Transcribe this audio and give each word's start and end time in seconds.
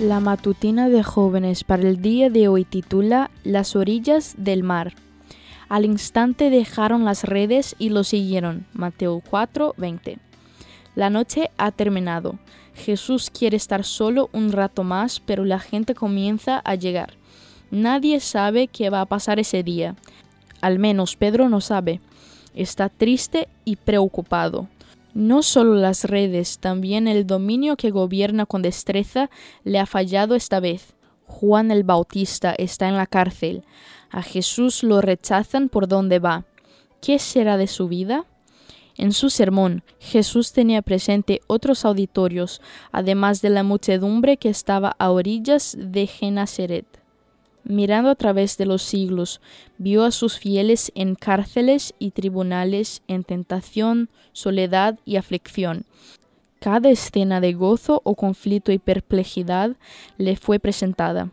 La 0.00 0.20
matutina 0.20 0.90
de 0.90 1.02
jóvenes 1.02 1.64
para 1.64 1.88
el 1.88 2.02
día 2.02 2.28
de 2.28 2.48
hoy 2.48 2.66
titula 2.66 3.30
Las 3.44 3.76
orillas 3.76 4.34
del 4.36 4.62
mar. 4.62 4.92
Al 5.70 5.86
instante 5.86 6.50
dejaron 6.50 7.06
las 7.06 7.24
redes 7.24 7.74
y 7.78 7.88
lo 7.88 8.04
siguieron. 8.04 8.66
Mateo 8.74 9.22
4, 9.30 9.74
20. 9.78 10.18
La 10.96 11.08
noche 11.08 11.50
ha 11.56 11.72
terminado. 11.72 12.38
Jesús 12.74 13.30
quiere 13.30 13.56
estar 13.56 13.84
solo 13.84 14.28
un 14.34 14.52
rato 14.52 14.84
más, 14.84 15.18
pero 15.18 15.46
la 15.46 15.60
gente 15.60 15.94
comienza 15.94 16.58
a 16.58 16.74
llegar. 16.74 17.14
Nadie 17.70 18.20
sabe 18.20 18.68
qué 18.68 18.90
va 18.90 19.00
a 19.00 19.06
pasar 19.06 19.38
ese 19.38 19.62
día. 19.62 19.96
Al 20.60 20.78
menos 20.78 21.16
Pedro 21.16 21.48
no 21.48 21.62
sabe. 21.62 22.02
Está 22.54 22.90
triste 22.90 23.48
y 23.64 23.76
preocupado. 23.76 24.68
No 25.16 25.42
solo 25.42 25.76
las 25.76 26.04
redes, 26.04 26.58
también 26.58 27.08
el 27.08 27.26
dominio 27.26 27.78
que 27.78 27.90
gobierna 27.90 28.44
con 28.44 28.60
destreza 28.60 29.30
le 29.64 29.78
ha 29.78 29.86
fallado 29.86 30.34
esta 30.34 30.60
vez. 30.60 30.92
Juan 31.24 31.70
el 31.70 31.84
Bautista 31.84 32.54
está 32.58 32.86
en 32.86 32.98
la 32.98 33.06
cárcel. 33.06 33.64
A 34.10 34.20
Jesús 34.20 34.82
lo 34.82 35.00
rechazan 35.00 35.70
por 35.70 35.88
donde 35.88 36.18
va. 36.18 36.44
¿Qué 37.00 37.18
será 37.18 37.56
de 37.56 37.66
su 37.66 37.88
vida? 37.88 38.26
En 38.98 39.12
su 39.12 39.30
sermón, 39.30 39.84
Jesús 40.00 40.52
tenía 40.52 40.82
presente 40.82 41.40
otros 41.46 41.86
auditorios, 41.86 42.60
además 42.92 43.40
de 43.40 43.48
la 43.48 43.62
muchedumbre 43.62 44.36
que 44.36 44.50
estaba 44.50 44.96
a 44.98 45.10
orillas 45.10 45.78
de 45.80 46.06
Genazaret 46.08 47.05
mirando 47.68 48.10
a 48.10 48.14
través 48.14 48.56
de 48.56 48.66
los 48.66 48.82
siglos, 48.82 49.40
vio 49.78 50.04
a 50.04 50.10
sus 50.10 50.38
fieles 50.38 50.92
en 50.94 51.14
cárceles 51.14 51.94
y 51.98 52.12
tribunales, 52.12 53.02
en 53.08 53.24
tentación, 53.24 54.08
soledad 54.32 54.98
y 55.04 55.16
aflicción. 55.16 55.84
Cada 56.60 56.90
escena 56.90 57.40
de 57.40 57.52
gozo 57.52 58.00
o 58.04 58.14
conflicto 58.14 58.72
y 58.72 58.78
perplejidad 58.78 59.76
le 60.16 60.36
fue 60.36 60.58
presentada. 60.58 61.30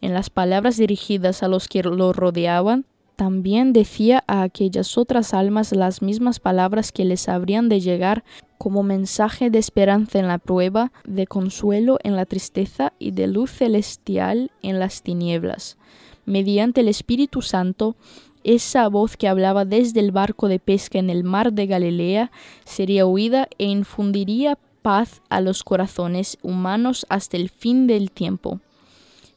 En 0.00 0.12
las 0.12 0.30
palabras 0.30 0.76
dirigidas 0.76 1.42
a 1.42 1.48
los 1.48 1.68
que 1.68 1.82
lo 1.82 2.12
rodeaban, 2.12 2.84
también 3.16 3.72
decía 3.72 4.24
a 4.26 4.42
aquellas 4.42 4.98
otras 4.98 5.34
almas 5.34 5.72
las 5.72 6.02
mismas 6.02 6.40
palabras 6.40 6.90
que 6.90 7.04
les 7.04 7.28
habrían 7.28 7.68
de 7.68 7.80
llegar 7.80 8.24
como 8.64 8.82
mensaje 8.82 9.50
de 9.50 9.58
esperanza 9.58 10.18
en 10.18 10.26
la 10.26 10.38
prueba, 10.38 10.90
de 11.06 11.26
consuelo 11.26 11.98
en 12.02 12.16
la 12.16 12.24
tristeza 12.24 12.94
y 12.98 13.10
de 13.10 13.26
luz 13.26 13.50
celestial 13.50 14.52
en 14.62 14.78
las 14.78 15.02
tinieblas. 15.02 15.76
Mediante 16.24 16.80
el 16.80 16.88
Espíritu 16.88 17.42
Santo, 17.42 17.94
esa 18.42 18.88
voz 18.88 19.18
que 19.18 19.28
hablaba 19.28 19.66
desde 19.66 20.00
el 20.00 20.12
barco 20.12 20.48
de 20.48 20.60
pesca 20.60 20.98
en 20.98 21.10
el 21.10 21.24
mar 21.24 21.52
de 21.52 21.66
Galilea 21.66 22.30
sería 22.64 23.04
oída 23.04 23.48
e 23.58 23.66
infundiría 23.66 24.56
paz 24.80 25.20
a 25.28 25.42
los 25.42 25.62
corazones 25.62 26.38
humanos 26.40 27.04
hasta 27.10 27.36
el 27.36 27.50
fin 27.50 27.86
del 27.86 28.10
tiempo. 28.10 28.60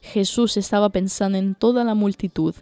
Jesús 0.00 0.56
estaba 0.56 0.88
pensando 0.88 1.36
en 1.36 1.54
toda 1.54 1.84
la 1.84 1.94
multitud, 1.94 2.54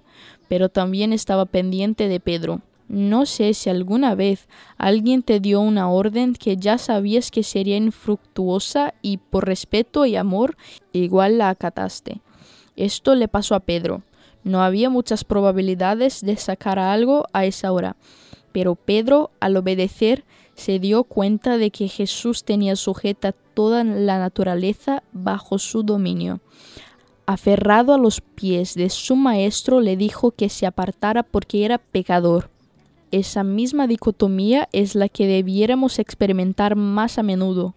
pero 0.48 0.68
también 0.68 1.12
estaba 1.12 1.46
pendiente 1.46 2.08
de 2.08 2.18
Pedro. 2.18 2.60
No 2.88 3.26
sé 3.26 3.52
si 3.54 3.68
alguna 3.68 4.14
vez 4.14 4.48
alguien 4.76 5.22
te 5.22 5.40
dio 5.40 5.60
una 5.60 5.90
orden 5.90 6.34
que 6.34 6.56
ya 6.56 6.78
sabías 6.78 7.30
que 7.30 7.42
sería 7.42 7.76
infructuosa 7.76 8.94
y 9.02 9.18
por 9.18 9.46
respeto 9.46 10.06
y 10.06 10.16
amor 10.16 10.56
igual 10.92 11.38
la 11.38 11.50
acataste. 11.50 12.20
Esto 12.76 13.14
le 13.14 13.28
pasó 13.28 13.54
a 13.54 13.60
Pedro. 13.60 14.02
No 14.44 14.62
había 14.62 14.90
muchas 14.90 15.24
probabilidades 15.24 16.20
de 16.20 16.36
sacar 16.36 16.78
algo 16.78 17.26
a 17.32 17.44
esa 17.44 17.72
hora, 17.72 17.96
pero 18.52 18.76
Pedro, 18.76 19.30
al 19.40 19.56
obedecer, 19.56 20.24
se 20.54 20.78
dio 20.78 21.04
cuenta 21.04 21.58
de 21.58 21.70
que 21.70 21.88
Jesús 21.88 22.44
tenía 22.44 22.76
sujeta 22.76 23.32
toda 23.32 23.82
la 23.82 24.18
naturaleza 24.18 25.02
bajo 25.12 25.58
su 25.58 25.82
dominio 25.82 26.40
aferrado 27.26 27.92
a 27.92 27.98
los 27.98 28.20
pies 28.20 28.74
de 28.74 28.88
su 28.88 29.16
maestro, 29.16 29.80
le 29.80 29.96
dijo 29.96 30.30
que 30.30 30.48
se 30.48 30.64
apartara 30.64 31.24
porque 31.24 31.64
era 31.64 31.78
pecador. 31.78 32.50
Esa 33.10 33.44
misma 33.44 33.86
dicotomía 33.86 34.68
es 34.72 34.94
la 34.94 35.08
que 35.08 35.26
debiéramos 35.26 35.98
experimentar 35.98 36.76
más 36.76 37.18
a 37.18 37.22
menudo. 37.22 37.74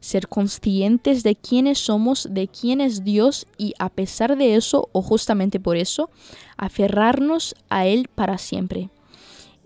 Ser 0.00 0.28
conscientes 0.28 1.22
de 1.22 1.36
quiénes 1.36 1.78
somos, 1.78 2.28
de 2.30 2.48
quién 2.48 2.80
es 2.80 3.04
Dios 3.04 3.46
y 3.58 3.74
a 3.78 3.88
pesar 3.88 4.36
de 4.38 4.54
eso, 4.54 4.88
o 4.92 5.02
justamente 5.02 5.60
por 5.60 5.76
eso, 5.76 6.08
aferrarnos 6.56 7.54
a 7.68 7.86
Él 7.86 8.08
para 8.14 8.38
siempre. 8.38 8.88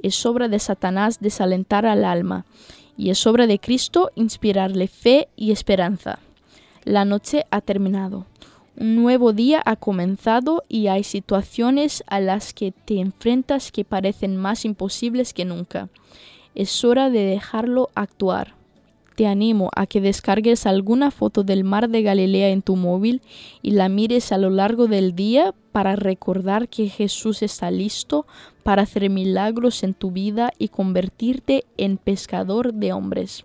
Es 0.03 0.25
obra 0.26 0.48
de 0.48 0.59
Satanás 0.59 1.20
desalentar 1.20 1.87
al 1.87 2.04
alma 2.04 2.47
y 2.97 3.10
es 3.10 3.26
obra 3.26 3.47
de 3.47 3.59
Cristo 3.59 4.10
inspirarle 4.14 4.88
fe 4.88 5.28
y 5.37 5.53
esperanza. 5.53 6.19
La 6.84 7.04
noche 7.04 7.44
ha 7.50 7.60
terminado. 7.60 8.26
Un 8.77 8.97
nuevo 8.97 9.33
día 9.33 9.62
ha 9.65 9.77
comenzado 9.77 10.65
y 10.69 10.89
hay 10.89 11.05
situaciones 11.05 12.03
a 12.09 12.19
las 12.19 12.53
que 12.53 12.73
te 12.73 12.99
enfrentas 12.99 13.71
que 13.71 13.85
parecen 13.85 14.37
más 14.37 14.65
imposibles 14.65 15.33
que 15.33 15.45
nunca. 15.45 15.89
Es 16.57 16.85
hora 16.85 17.09
de 17.09 17.25
dejarlo 17.25 17.91
actuar. 17.95 18.55
Te 19.15 19.29
animo 19.29 19.71
a 19.77 19.87
que 19.87 20.01
descargues 20.01 20.67
alguna 20.67 21.12
foto 21.12 21.45
del 21.45 21.62
mar 21.62 21.89
de 21.89 22.03
Galilea 22.03 22.49
en 22.49 22.62
tu 22.62 22.75
móvil 22.75 23.23
y 23.62 23.71
la 23.71 23.89
mires 23.89 24.33
a 24.33 24.39
lo 24.39 24.51
largo 24.51 24.89
del 24.89 25.15
día 25.15 25.55
para 25.71 25.95
recordar 25.95 26.69
que 26.69 26.89
Jesús 26.89 27.43
está 27.43 27.71
listo 27.71 28.27
para 28.65 28.83
hacer 28.83 29.09
milagros 29.09 29.85
en 29.85 29.95
tu 29.95 30.11
vida 30.11 30.53
y 30.59 30.67
convertirte 30.67 31.65
en 31.77 31.97
pescador 31.97 32.75
de 32.75 32.93
hombres. 32.93 33.45